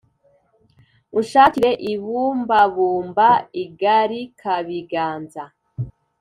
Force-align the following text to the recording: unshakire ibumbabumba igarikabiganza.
unshakire 1.17 1.71
ibumbabumba 1.91 3.27
igarikabiganza. 3.63 5.43